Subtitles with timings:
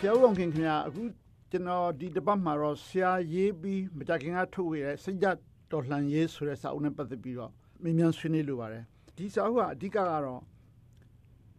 [0.00, 1.02] ဆရာဦးအောင်ခင်ခင်ဗျာအခု
[1.50, 5.26] ကျွန်တော်ဒီတပတ်မှာတော့ဆရာရေးပြီးမကြခင်ကထုတ်ဝေတဲ့စိတ်ကြ
[5.72, 7.50] တော်လှန်ရေးဆိုတဲ့စာအုပ်နဲ့ပတ်သက်ပြီးတော့
[7.82, 8.84] မြင်မြန်ဆွေးနွေးလိုပါတယ်
[9.16, 10.40] ဒီစာအုပ်ကအဓိကကတော့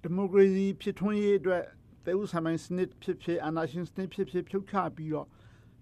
[0.01, 1.63] ဒီမိုကရေစီဖြစ်ထွန်းရေးအတွက်
[2.05, 5.27] သေဥဆိုင်စနစ်ဖြစ်ဖြစ်အာဏာရှင်စနစ်ဖြစ်ဖြစ်ဖြုတ်ချပြီးတော့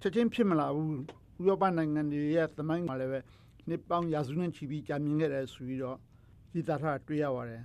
[0.02, 0.92] ချက်ချင်းဖြစ်မလာဘူး
[1.42, 3.20] ဥရောပနိုင်ငံတွေရဲ့သမိုင်းမှာလည်းပဲ
[3.68, 5.98] နှစ်ပေါင်းရာစုနဲ့ချီပြီးကြာမြင့်ခဲ့တယ်ဆိုပြီးတော့
[6.54, 7.64] ဒီသားထားတွေ့ရပါတယ်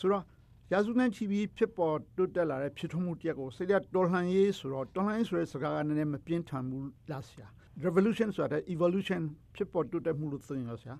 [0.00, 0.24] ဆိုတော့
[0.72, 7.46] ရာစုနဲ့ချီပြီးဖြစ်ပေါ်တိုးတက်လာတဲ့ဖြစ်ထွန်းမှုတရက်ကိုစိတ်ရတော်လှန်ရေးဆိုတော့တော်လှန်ရေးဆိုတဲ့စကားကနည်းနည်းမပြင်းထန်ဘူးလားဆရာ
[7.84, 9.22] revolution ဆိုတာ evolution
[9.54, 10.96] ဖြစ်ပေါ်တိုးတက်မှုလို့သိရင်ရောဆရာ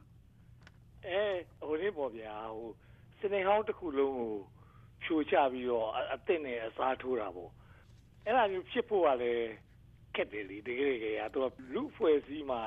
[1.07, 1.23] အဲ
[1.67, 2.71] ဟိုလေးပေါ့ဗျာဟို
[3.21, 4.33] စနေဟောင်းတစ်ခုလုံးကို
[5.03, 7.51] ဖြိုချပြီးတော့အစ်စ်နဲ့အစားထိုးတာပေါ့
[8.25, 9.49] အဲ့ဒါမျိုးဖြစ်ဖို့ကလည်း
[10.15, 12.63] ခက်တယ်လေတကယ်တကယ်ကတော့လူဖွဲ့စည်းမှာ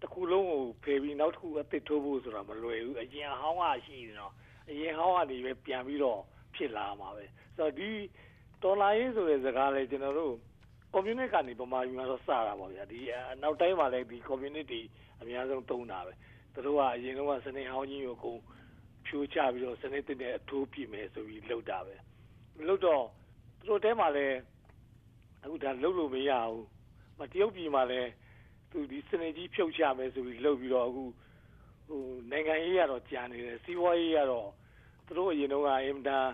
[0.00, 4.32] တစ်ခုလုံးကိုဖယ်ပြီးနောက်တစ်ခုအစ်စ်ထိုးဖို့ဆိုတာမလွယ်ဘူးအရင်ဟောင်းကရှိနေတော့
[4.70, 6.20] အရင်ဟောင်းကနေပဲပြန်ပြီးတော့
[6.58, 7.24] ဖြစ်လာမှာပဲ
[7.56, 7.90] ဆိုတော့ဒီ
[8.62, 10.34] တော်လာရေးဆိုတဲ့စကားလေးကျွန်တော်တို့
[10.94, 12.98] community ကနေပမာယူမှာတော့စတာပါဗျာဒီ
[13.42, 14.80] နောက်တိုင်းမှာလည်းဒီ community
[15.20, 16.12] အများဆုံးသုံးတာပဲ
[16.54, 18.40] သူတို့ကအရင်တော့စနေဟောင်းကြီးကိုကုန်
[19.06, 21.94] ဖြိုးချပြီးတော့စနေတက်တဲ့အထိုးပြမယ်ဆိုပြီးလုပ်တာပဲ
[22.68, 23.04] လုပ်တော့
[23.58, 24.36] သူတို့တဲမှာလည်း
[25.42, 26.64] အခုဒါလုပ်လို့မရဘူး
[27.18, 28.10] မတရုတ်ပြည်မှာလည်း
[28.70, 31.04] သူဒီစနေကြီးဖြုတ်ချမယ်ဆိုပြီးလုပ်ပြီးတော့အခု
[31.88, 34.48] ဟိုနိုင်ငံရေးကတော့ကြာနေတယ်စီးပွားရေးကတော့
[35.06, 36.26] သူတို့အရင်တော့ကအင်မတန်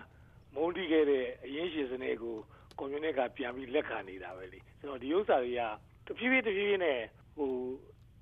[0.55, 2.35] မုန်းတီးခဲ့တဲ့အရင်ရှင်စနေကို
[2.79, 5.61] ကွန်မြူနစ်ကပြန်ပြီးလက်ခံနေတာပဲလေဆိုတော့ဒီဥစ္စာတွေက
[6.05, 6.99] တဖြည်းဖြည်းတဖြည်းဖြည်းနဲ့
[7.37, 7.51] ဟို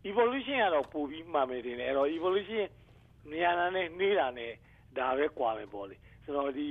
[0.09, 2.65] evolution ကတော့ပို့ပြီးမှမယ်တင်တယ်အဲ့တော့ evolution
[3.29, 4.51] မြန်တာနဲ့နှေးတာနဲ့
[4.97, 6.67] ဒါပဲကွာမယ်ပေါ့လေဆိုတော့ဒီ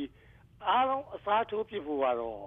[0.68, 2.42] အားလုံးအစားထိုးပြဖို့ကတော့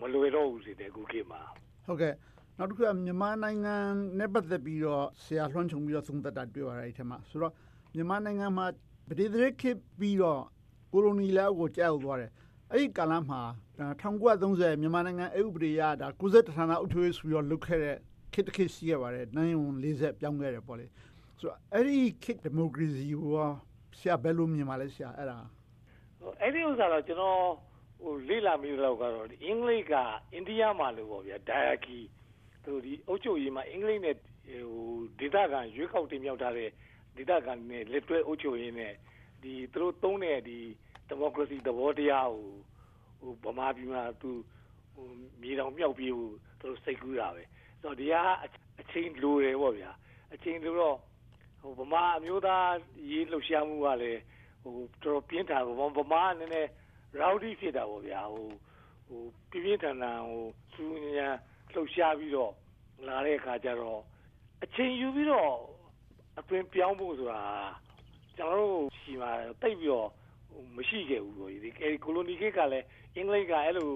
[0.00, 1.40] မလွယ်တော့ဘူးစီတဲ့ခုခေတ်မှာ
[1.86, 2.14] ဟုတ်ကဲ့
[2.58, 3.76] နောက်တစ်ခုကမြန်မာနိုင်ငံ
[4.18, 7.52] နဲ့ပတ်သက်ပြီးတော့ဆရာလွှမ်းခြုံပြီးတော့သုံးသပ်တာတွေ့ပါတယ်အဲ့ထက်မှာဆိုတော့
[7.94, 8.66] မြန်မာနိုင်ငံမှာ
[9.08, 10.42] ပဋိသန္ဓေခေတ်ပြီးတော့
[10.92, 12.30] ကိုလိုနီလက်ကိုကြောက်သွားတယ်
[12.72, 13.40] အဲ့ဒီကာလမှာ
[13.78, 17.96] 1930မြန်မာနိုင်ငံအဥပဒေရဒါ90ဌာနအုပ်ချုပ်ရေးဆိုပြီးတော့လုပ်ခဲ့တဲ့
[18.32, 20.86] ခေတ်တစ်ခေတ်ရှိခဲ့ပါတယ်နိုင်ုံ40ပြောင်းခဲ့တယ်ပေါ့လေ
[21.38, 23.32] ဆိုတော့အဲ့ဒီခေတ်ဒီမိုကရေစီကို
[23.98, 25.38] ဆရာဘယ်လိုမြင်ပါလဲဆရာအဲ့ဒါ
[26.40, 27.40] အဲ့ဒီဥစ္စာတော့ကျွန်တော်
[28.02, 29.94] ဟိုလေ့လာမိတော့ကတော့အင်္ဂလိပ်က
[30.32, 31.98] အိန္ဒိယမှာလို့ပေါ့ဗျာဒိုင်ယာကီ
[32.64, 34.64] သူဒီအုပ်ချုပ်ရေးမှာအင်္ဂလိပ်နဲ့ဟို
[35.18, 36.70] ဒေသခံရွေးကောက်တင်မြှောက်ထားတဲ့
[37.16, 38.98] ဒေသခံနဲ့လက်တွဲအုပ်ချုပ်ရေးနဲ့ဒီ
[39.72, 40.58] သူတို့သုံးတဲ့ဒီ
[41.08, 42.30] ဒီမိုကရေစီသဘောတရား
[43.20, 44.30] ကိုဟိုဗမာပြည်မှာသူ
[44.94, 45.06] ဟို
[45.40, 47.42] မြေတောင်မြောက်ပြေးဖို့ သူတို့စိတ်ကူးတာပဲ
[47.80, 48.14] ဆိုတော့ဒီက
[48.80, 49.90] အချိန်လိုတယ်ပေါ့ဗျာ
[50.34, 50.96] အချိန်လိုတော့
[51.60, 52.68] ဟိုဗမာအမျိုးသား
[53.10, 54.20] ရေး လှုပ်ရှားမှုကလည်း
[54.62, 56.70] ဟိုတော်တော်ပြင်းထန်ဗမာဗမာနည်းနည်း
[57.20, 58.48] rowdy ဖြစ်တာပေါ့ဗျာဟို
[59.06, 61.28] ဟိုပြင်းပြင်းထန်ထန်ဟိုစူးညံ
[61.72, 62.52] လှုပ်ရှားပြီးတော့
[63.06, 64.00] လာတဲ့အခါကျတော့
[64.64, 65.52] အချိန်ယူပြီးတော့
[66.38, 67.42] အသွင်ပြောင်းဖို့ဆိုတာ
[68.36, 69.30] ကျွန်တော်တို့ရှိမှာ
[69.62, 70.08] တိတ်ပြီးတော့
[70.76, 71.70] မရှိခဲ့ဘူးလို့ဒီ
[72.04, 73.90] ကိုလိုနီခေတ်ကလည်းအင်္ဂလိပ်ကအဲ့လို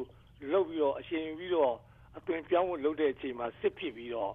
[0.53, 1.75] လုပ်ပြီးတော့အရှင်ပြီးတော့
[2.19, 4.33] အသွင်ပြောင်းဖို့လုပ်တဲ့အချိန်မှာစစ်ဖြစ်ပြီးတော့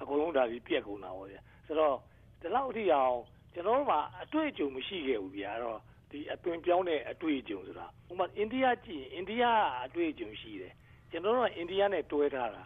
[0.00, 1.96] အကုန်လုံးဒါကြီးပြက်ကုန်တာပေါ့ဗျာဆိုတော့
[2.40, 3.16] ဒီလောက်အထိအောင်
[3.54, 5.78] ကျွန်တော်တို့မှာအတွေ့အကြုံမရှိခဲ့ဘူးဗျာအဲ့တော့
[6.10, 9.44] ဒီအသွင်ပြောင်းတဲ့အတွေ့အကြုံဆိုတာဥပမာအိန္ဒိယကြည့်အိန္ဒိယ
[9.86, 10.72] အတွေ့အကြုံရှိတယ်
[11.10, 12.62] ကျွန်တော်တို့ကအိန္ဒိယနဲ့တွဲထားတာ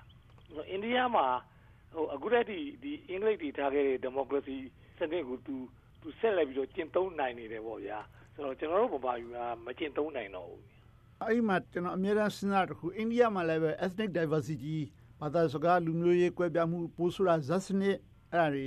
[0.71, 1.27] အိန္ဒိယမှာ
[1.95, 4.57] ဟိုအခုတည်းဒီဒီအင်္ဂလိပ်တွေထားခဲ့တဲ့ဒီမိုကရေစီ
[4.99, 5.57] စနစ်ကိုသူ
[6.03, 7.99] သူဆက်လက်ပြီးတော့ကျင့်သုံးနိုင်နေတယ်ပေါ့ဗျာ
[8.35, 10.63] ဆိုတော့ကျွန်တော်တို့ဗမာပြည်မှာမကျင့်သုံးနိုင်တော့ဘူး
[11.21, 14.77] အဲ့ဒီမှာကျွန်တော်အများအားစဉ်းစားတခုအိန္ဒိယမှာလည်းပဲ ethnic diversity
[15.21, 17.97] ဘာသာစကားလူမျိုးရေးကွဲပြားမှုပိုးဆိုတာဇတ်စနစ်
[18.33, 18.67] အဲ့ဒါတွေ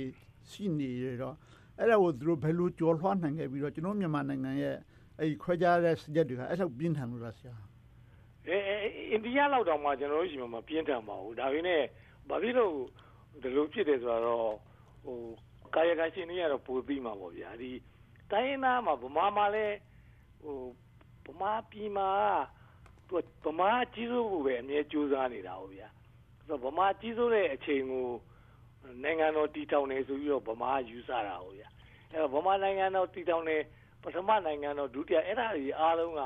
[0.50, 1.34] ရှိနေရတော့
[1.78, 4.76] အဲ့ဒါကိုသူတို့ဘယ်လိုကြော်လွှားနိုင်ခဲ့ပြီးတော့ကျွန်တော်မြန်မာနိုင်ငံရဲ့
[5.18, 7.54] အဲ့ဒီခွဲခြားတဲ့စကြက်တွေကအဲ့လောက်ပြင်းထန်လို့လားဆရာ
[8.46, 8.56] အဲ
[9.10, 11.82] အိန္ဒိယလောက်တောင်မှကျွန်တော်တို့ရှိမှာမပြင်းထန်ပါဘူးဒါပေမဲ့
[12.28, 12.74] ဘာဖြစ်လို့
[13.42, 14.50] ဒီလိုဖြစ်တယ်ဆိုတော့
[15.04, 15.18] ဟို
[15.76, 17.72] ကာယကံရှင်တွေကတော့ပိုပြီးမှာပေါ့ဗျာဒီ
[18.30, 19.76] တိုင်းရင်းသားမှာဗမာမှာလည်း
[20.42, 20.58] ဟို
[21.26, 22.10] ဗမာပြည်မှာ
[23.08, 25.88] သူဗမာကြီးစိုးဖို့ပဲအမြဲကြိုးစားနေတာဟုတ်ဗျာ
[26.36, 28.06] ဆိုတော့ဗမာကြီးစိုးတဲ့အချိန်ကို
[29.04, 31.68] နိုင်ငံတော်တည်ထောင်နေဆိုပြီးတော့ဗမာယူဆတာဟုတ်ဗျာ
[32.10, 33.56] အဲတော့ဗမာနိုင်ငံတော်တည်ထောင်နေ
[34.02, 36.22] ပထမနိုင်ငံတော်ဒုတိယအဲ့ဒါကြီးအားလုံးက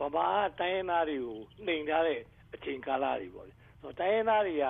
[0.00, 0.26] ဗမာ
[0.58, 2.20] တိုင်းရင်းသားတွေကိုနှိမ်ထားတဲ့
[2.54, 4.64] အချိန်ကာလတွေပေါ့ဗျာဆိုတော့တိုင်းရင်းသားတွေက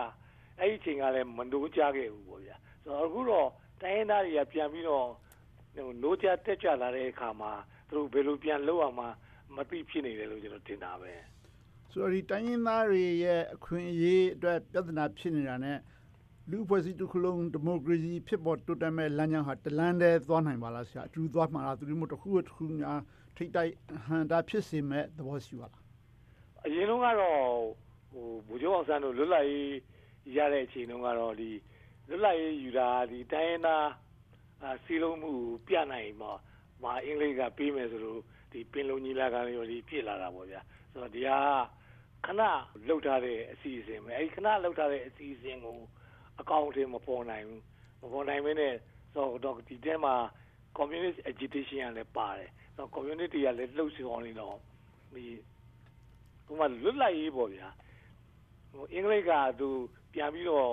[0.58, 3.48] အဲ့ဒီအချိန်ကလည်းမနိုးကြခဲ့ဘူးပေါ့ဗျာဆိုတော့အခုတော့
[3.82, 5.08] တိုင်းရင်းသားတွေကပြန်ပြီးတော့
[6.02, 7.52] နိုးကြတက်ကြလာတဲ့အခါမှာ
[7.88, 9.06] သူတို့ဘယ်လိုပြန်လုပ်အောင်မှ
[9.56, 11.12] မသိဖြစ်နေတယ်လို့ကျွန်တော်ထင်တာပဲ
[11.90, 15.72] ဆိုတော့ဒီတိုင်းရင်းသားတွေရဲ့အခွင့်အရေးအတွက်ပြဿနာဖြစ်နေတာ ਨੇ
[16.50, 23.00] လူဖွဲ့စည်းတစ်ခုလုံးဒီမိုကရေစီဖြစ်ပေါ်တိုးတက်မဲ့လမ်းကြောင်းဟာတလန်းတည်းသွားနိုင်ပါလားဆရာအတူသွားမှာလားသူတို့မျိုးတစ်ခုတစ်ခုများ
[23.36, 23.72] ထိတ်တိုက်
[24.06, 25.82] ဟန်တာဖြစ်စေမဲ့သဘောရှိပါလား
[26.66, 27.40] အရင်တော့ကတော့
[28.10, 29.72] ဟိုဘူကျော်အောင်ဆန်းတို့လွတ်လပ်ရေး
[30.36, 31.50] ရတဲ့အချိန်တုန်းကတော့ဒီ
[32.08, 33.88] လွတ်လပ်ရေးယူတာဒီတိုင်းရင်းသား
[34.84, 35.32] စီလုံးမှု
[35.66, 36.32] ပြနိုင်မှာ
[36.82, 38.20] မာအင်္ဂလိပ်ကပေးမယ်ဆိုလို့
[38.52, 40.60] ဒီပင်လုံညီလာခံရောဒီဖြစ်လာတာပေါ့ဗျာ
[40.90, 41.38] ဆိုတော့ဒီဟာ
[42.24, 42.42] ခဏ
[42.86, 45.78] လှုပ်ထားတဲ့အစီအစဉ်ပဲအဲဒီခဏလှုပ်ထားတဲ့အစီအစဉ်ကို
[46.40, 47.62] အကောင့်အထည်မပေါ်နိုင်ဘူး
[48.02, 48.74] မပေါ်နိုင်မင်းနဲ့
[49.14, 50.14] ဆိုတော့ဒီတဲမှာ
[50.78, 54.56] communist agitation ကလည်းပါတယ်ဆိုတော့ community ကလည်းလှုပ်ဆောင်နေတော့
[55.14, 55.24] ဒီ
[56.46, 57.68] ဟိုမှာလွတ်လပ်ရေးပေါ့ဗျာ
[58.72, 59.68] ဟိုအင်္ဂလိပ်ကသူ
[60.12, 60.70] ပြန်ပြီးတော့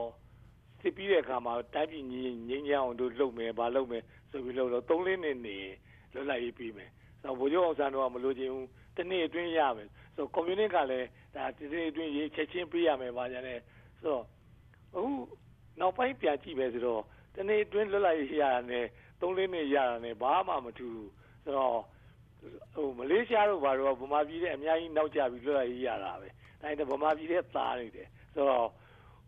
[0.82, 5.58] စစ်ပြီးတဲ့အခါမှာတိုင်းပြည်ငြိမ်းငြိမ်းချမ်းအောင်တို့လုပ်မယ်ဗာလုပ်မယ်ဆိုပြီးလို့တော့၃လနှစ်နေ
[6.14, 6.90] လွတ်လပ်ရေးပြီးမယ်
[7.22, 8.68] ဆိုတော့ဘိုးချုပ်အောင်ဆန်းတို့ကမလို့ချင်းဘူး
[8.98, 13.60] တနေ့အတွင်းရမယ်ဆိုတော့ communist ကလည်းဒါတနေ့အတွင်းရေးချက်ချင်းပေးရမယ်ဗာကြတယ်
[14.00, 14.24] ဆိုတော့
[14.96, 15.10] အခု
[15.80, 17.02] နောက်ပိုင်းပြန်ကြည့်ပဲဆိုတော့
[17.36, 18.86] တနေ့အတွင်းလွတ်လပ်ရေးရတာနဲ့
[19.20, 21.08] ၃လနှစ်ရတာနဲ့ဘာမှမထူး
[21.44, 21.80] ဆိုတော့
[22.74, 26.28] ဟိုမလေးရှားတို့ဘာလို့ဗမာပြည်တဲ့အများကြီးနောက်ကျပြီးလွတ်လပ်ရေးရတာပဲ
[26.62, 28.68] ဒါပေမဲ့ဗမာပြည်တဲ့သားနေတယ်ဆိုတော့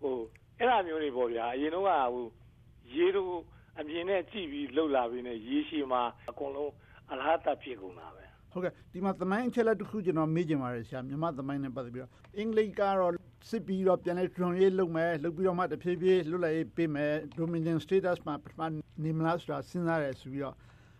[0.01, 0.15] ဟို
[0.62, 2.25] အဲ့လိုမျိုးတွေပေါ့ဗျာအရင်တော့ကဟို
[2.96, 3.34] ရေတို့
[3.80, 6.72] အမြင်နဲ့ကြည့်ပြီးလှုပ်လာပြီးနေရေရှည်မှာအကုန်လုံး
[7.12, 13.13] အလားတဖြစ်ကုန်တာပဲဟုတ်ကဲ့ဒီမှာသမိုင်းအချက်လက်တစ်ခုကျွန်တော်မေးချင်ပါတယ်ဆရာမြန်မာသမိုင်းနဲ့ပတ်သက်ပြီးတော့အင်္ဂလိပ်ကတော့
[13.50, 18.62] စစ်ပြီးတော့ပြန်လဲထွန်ရေးလုပ်မယ်လုပ်ပြီးတော့မှတဖြည်းဖြည်းလွတ်လပ်ရေးပေးမယ် Dominion status မှာပထမ
[19.04, 20.56] နေမလားဆိုတာစဉ်းစားတယ်ဆိုပြီးတော့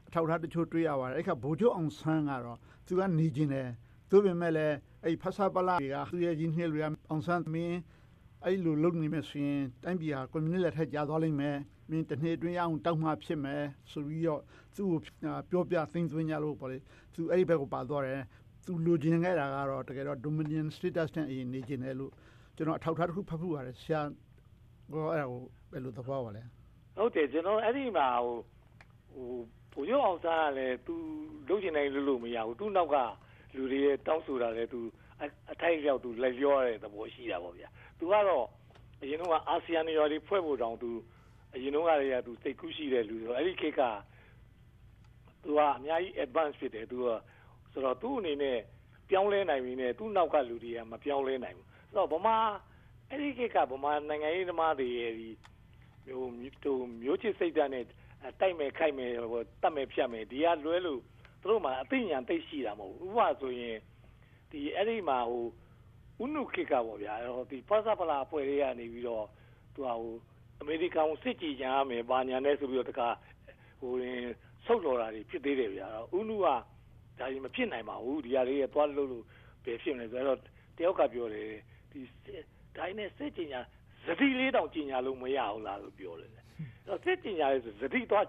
[0.08, 3.70] အထောက်အထားတချို့တွေ့ရပါတယ်အဲ့ခါဗိုလ်ချုပ်အောင်ဆန်းကတော့သူကနေကျင်တယ်
[4.12, 4.76] သို့ပေမဲ့လည်း
[5.06, 7.78] အဲ့ဖဆာပလာတွေကသူရဲ့ကြီးနှိမ့်တွေကအောင်ဆန်းမင်း
[8.46, 11.58] အဲ့လိုလုပ်နေမယ်ဆိုရင်တိုင်းပြည်ဟာကွန်မြူနစ်လက်ထက်ကြာသွားလိမ့်မယ်
[11.90, 14.42] မင်းတစ်နှစ်အတွင်းရအောင်တောက်မှဖြစ်မယ်ဆိုပြီးတော့
[14.76, 15.00] သူ့ကို
[15.52, 16.78] ပြောပြသိမ်းသွင်းကြလို့ပေါ့လေ
[17.14, 18.22] သူအဲ့ဒီဘက်ကိုပါသွားတယ်
[18.66, 22.12] သူလူကျင်ခဲ့တာကတော့တကယ်တော့ Dominion status နဲ့အရင်နေကျင်တယ်လို့
[22.56, 24.02] ကျွန်တော်အထောက်ထားတစ်ခုဖတ်ဖို့ပါတယ်ဆရာ
[24.94, 25.42] ကောအဲ့ဒါကို
[25.72, 26.44] ဘယ်လိုသဘောပါလဲ
[26.98, 28.36] ဟုတ်တယ်ကျွန်တော်အဲ့ဒီမှာဟို
[29.14, 29.30] ဟို
[29.74, 30.96] ဘိုးရုပ်အောင်စားကလည်းသူ
[31.50, 32.96] လုပ်ကျင်နိုင်လို့လို့မရဘူးသူ့နောက်က
[33.56, 34.80] လူတွေတောင်းဆိုတာလည်းသူ
[35.52, 37.68] အထိုက်ရောက်သူလက်လျောတဲ့သဘောရှိတာပေါ့ဗျာ
[38.00, 38.46] သူကတော့
[39.02, 40.92] အရင်ကအာဆီယံနေရာတွေဖွဲ့ဖို့တောင်သူ
[41.56, 43.82] အရင်တော့ကတည်းကသူစိတ်ကူးရှိတဲ့လူဆိုအဲ့ဒီခေတ်က
[45.44, 47.08] သူကအများကြီး advance ဖြစ်တယ်သူက
[47.72, 48.58] ဆိုတော့သူ့အနေနဲ့
[49.10, 52.36] ပြောင်းလဲနိုင်ပြီနဲ့သူ့နောက်ကလူတွေကမပြောင်းလဲနိုင်ဘူးဆိုတော့ဗမာ
[53.10, 55.30] အဲ့ဒီခေတ်ကဗမာနိုင်ငံရေးသမားတွေရဲ့ဒီ
[56.06, 57.86] မျိုးမျိုးမျိုးချစ်စိတ်ဓာတ်နဲ့
[58.40, 61.02] တိုက်မယ်ခိုက်မယ်ဟိုတတ်မယ်ဖြတ်မယ်ဒီကလွဲလို့
[61.42, 63.78] သူတို့မှအသိဉာဏ်သိရှိတာမဟုတ်ဘူးဥပမာဆိုရင်
[64.52, 65.46] ဒီအဲ့ဒီမှာဟို
[66.24, 67.14] ဥနုခေတ်ကပေါ့ဗျာ
[67.52, 69.26] ဒီဖဆပလာအဖွဲ့တွေကနေပြီးတော့
[69.74, 70.14] သူကဟို
[70.62, 73.08] အမေရိကန်ကိုစစ်ကြည်ကြံရမယ်ဘာညာနဲ့ဆိုပြီးတော့တခါ
[73.80, 74.22] ဟိုရင်
[74.66, 75.88] ဆုတ်တော်တာတွေဖြစ်သေးတယ်ဗျာ
[76.18, 76.56] ဥနုကဒါ
[77.20, 79.26] ကြီးမဖြစ်နိုင်ပါဘူးဒီဟာလေးကသွားလို့လို့
[79.66, 80.38] ဘယ်ဖြစ်မလဲဆိုတော့
[80.78, 81.50] တယောက်ကပြောတယ်
[81.92, 82.00] ဒီ
[82.78, 83.62] ဒိုင်းနဲ့စစ်ကြည်ညာ
[84.06, 88.26] ဇတိလေးတောင်ကြည်ညာလို့မရဘူးလားလို့ပြောတယ်အဲ့စစ်ကြည်ညာလေးဆိုဇတိသွား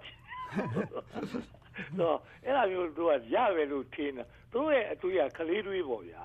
[2.00, 6.22] တော့အဲ့လိုမျိုးတို့ကရပဲလို့ထင်တယ်တို့ရဲ့အတွေ့အကလေးတွေးပေါ့ဗျာ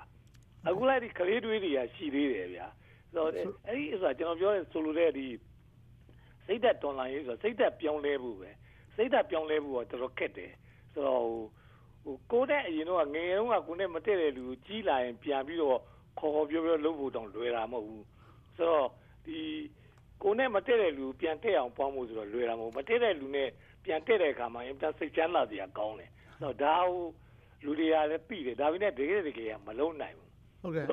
[0.67, 2.67] အခုလိုက်ဒီကလေးတွေးတွေကရှိသေးတယ်ဗျာ
[3.13, 3.29] ဆိုတော့
[3.67, 5.27] အဲ့ဒီဆိုတာကျွန်တော်ပြောတဲ့ဆိုလိုတဲ့ဒီ
[6.45, 8.49] စိတ်သက်တွန်လာရေးဆိုတော့စိတ်သက်ပြောင်းလဲဖို့ပဲ
[8.95, 10.51] စိတ်သက်ပြောင်းလဲဖို့ကတော်တော်ခက်တယ်
[10.93, 11.23] ဆိုတော့
[12.03, 15.79] ဟိုကိုယ်နဲ့အရင်တော့ငယ်တုန်းကကိုယ်နဲ့မတည့်တဲ့လူကိုကြီးလာရင်ပြန်ပြီးတော့
[16.19, 18.05] ခေါ်ခေါ်ပြောပြောလုပ်ဖို့တောင်လွယ်တာမဟုတ်ဘူး
[18.57, 18.87] ဆိုတော့
[19.25, 19.39] ဒီ
[20.23, 23.49] ကိုယ်နဲ့မတည့်တဲ့လူပြန်တက်အောင်ပေါင်းဖို့ဆိုတော့လွယ်တာမဟုတ်မတည့်တဲ့လူနဲ့
[23.87, 26.09] ပြန်တက်တဲ့အခါမှာအင်တာစိတ်ချမ်းသာစရာကောင်းတယ်
[26.41, 27.03] ဆိုတော့ဒါဟို
[27.65, 30.31] လူတွေကလည်းပြီးတယ်ဒါပေမဲ့တကယ်တကယ်မလုံးနိုင်ဘူး
[30.61, 30.85] ဟုတ်ကဲ့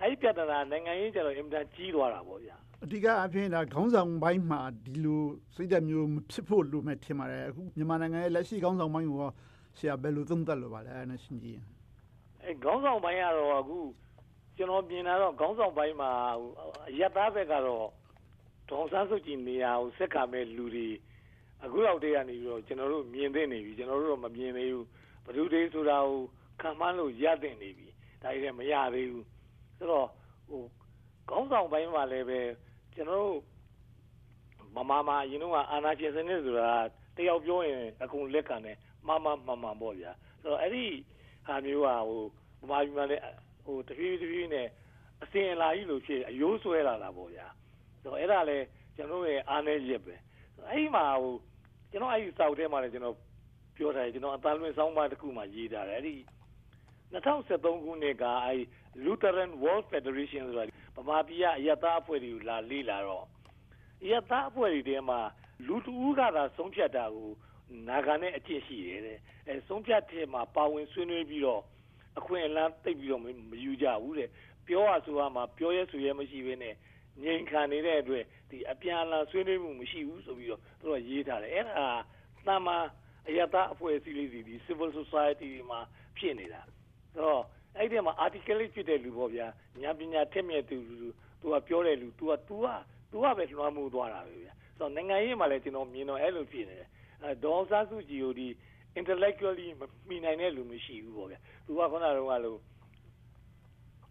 [0.00, 5.22] အဲ့ဒီပြဿနာနိုင်ငံရေးကျတော့အင်တာကြီးသွားတာပေါ့ဗျာအဓိကအဖြစ်ဒါခေါင်းဆောင်ပိုင်းမှာဒီလို
[5.54, 9.20] စိတ်ဓာတ်မျိုးဖြစ်ဖို့လိုမဲ့ထင်ပါတယ်အခုမြန်မာနိုင်ငံရဲ့လက်ရှိခေါင်းဆောင်ပိုင်းကို
[9.78, 11.66] ဆရာဘယ်လိုသုံးသပ်လိုပါလဲအဲ့ဒါရှင်းကြည့်ရင်
[12.44, 13.78] အဲခေါင်းဆောင်ပိုင်းကတော့အခု
[14.56, 16.10] ကျွန်တော်မြင်တာတော့ခေါင်းဆောင်ပိုင်းမှာ
[16.98, 17.86] ရက်သားဘက်ကတော့
[18.68, 20.88] ဒေါန်ဆန်းစုကြည်နေရာကိုစက်ကမဲ့လူတွေ
[21.64, 24.86] အခုတော့တည်းကနေပြီးတော့ကျွန်တော်တို့မြင်သိနေပြီကျွန်တော်တို့တော့မမြင်သေးဘူး
[25.24, 26.18] ဘယ်သူတွေဆိုတာကို
[26.60, 27.88] ခံမှန်းလို့ရတဲ့နေပြီ
[28.22, 29.26] ဒါတွေလည်းမရသေးဘူး
[29.76, 30.08] ဆိုတော့
[30.48, 30.62] ဟို
[31.28, 32.40] ခေါင်းဆောင်ပိုင်းမှာလည်းပဲ
[32.94, 33.38] ကျွန်တော်တို့
[34.74, 36.70] မမမအရင်ကအာနာရှင်စနစ်ဆိုတာ
[37.16, 38.76] တယောက်ပြောရင်အကုန်လက်ခံတယ်
[39.06, 40.86] မမမမပေါ့ဗျာဆိုတော့အဲ့ဒီ
[41.46, 42.22] ဟာမျိုးဟာဟို
[42.60, 43.22] ဗမာပြည်မှာလည်း
[43.64, 44.68] ဟိုတဖြည်းဖြည်းနဲ့
[45.22, 47.46] အစင်အလာကြီးလို့ဖြစ်အယိုးဆွဲလာတာပေါ့ဗျာ
[48.02, 48.64] ဆိုတော့အဲ့ဒါလည်း
[48.96, 50.14] ကျွန်တော်ရဲ့အားနည်းချက်ပဲ
[50.70, 51.34] အဲ့ဒီမှာဟို
[51.92, 53.16] ကျွန်တော်အဲ့ဒီစောက်ထဲမှာလည်းကျွန်တော်
[53.76, 56.16] ပြောထားတယ်ကျွန်တော်အသားလွင်ဆောင်းပါးတစ်ခုမှရေးထားတယ်အဲ့ဒီ
[57.12, 58.62] 2013ခုနှစ်ကအဲ့
[59.04, 60.64] Lutheran World Federation ဆိုတာ
[60.96, 63.26] ဗမာပြည်ကအယက်သားအဖွဲ့တွေကိုလာလေ့လာတော့
[64.02, 65.20] အယက်သားအဖွဲ့တွေထဲမှာ
[65.66, 67.30] လူတူကသာဆုံးဖြတ်တာကို
[67.88, 69.18] နာဂာနဲ့အကျင့်ရှိတယ်တဲ့
[69.48, 71.62] အဲဆုံးဖြတ်တဲ့မှာပါဝင်ဆွေးနွေးပြီးတော့
[72.18, 73.26] အခွင့်အလမ်းသိပ်ပြီးတော့မ
[73.64, 74.28] ယူကြဘူးတဲ့
[74.66, 76.74] ပြောရဆိုရမှာပြောရဲဆိုရဲမရှိဘဲနဲ့
[77.23, 81.87] ငြိမ်ခံနေတဲ့အတွက်ဒီအပြန်အလှန်ဆွေးနွေးမှုမရှိဘူးဆိုပြီးတော့သူတို့ရေးထားတယ်အဲ့ဒါ
[82.47, 82.85] သာမန်
[83.27, 85.79] အယက်သားအဖွဲ့အစည်းလေးတွေဒီ civil society တွေမှာ
[86.17, 86.61] ဖြစ်နေတာ
[87.13, 87.43] ဆိုတော့
[87.77, 89.47] အဲ့ဒီမှာ articulate ဖြစ်တဲ့လူပေါ့ဗျာ
[89.81, 90.77] ညာပညာထက်မြက်သူ
[91.41, 92.67] သူကပြောတဲ့လူ तू က तू က
[93.11, 96.89] तू ကပဲလွှမ်းမိုးသွားတာပဲဗျာဆိုတော့နိုင်ငံရေးမှာလည်းကျွန်တော်မြင်တော့အဲ့လိုဖြစ်နေတယ်
[97.23, 98.47] အဲဒေါ်စားစုကြည်ကိုဒီ
[98.99, 102.59] intellectually မမိနိုင်တဲ့လူမရှိဘူးပေါ့ဗျာသူကခုနကတော့လို့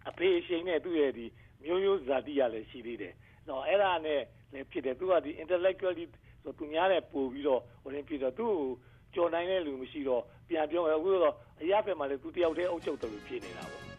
[0.08, 1.26] အဖေအရှင်နဲ့သူ့ရဲ့ဒီ
[1.63, 3.13] မျိုးရိုးဇာတိရလည်းရှိသေးတယ်
[3.47, 4.21] နော်အဲ့ဒါနဲ့
[4.53, 6.05] လည်းဖြစ်တယ်သူကဒီ intellectually
[6.43, 8.65] ဆိုသူများနဲ့ပို့ပြီးတော့ဟိုရင်ဖြစ်တော့သူ့ကို
[9.15, 13.90] ကြော်နိုင်တဲ့လူမရှိတော့ပြန်ပြောမယ်အခုတော့အရာဖက်မှာလည်းသူတယောက်တည်းအုပ်ချုပ်တယ်လို့ဖြစ်နေတာပေါ့